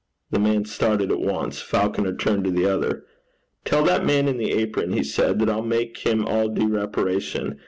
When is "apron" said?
4.49-4.93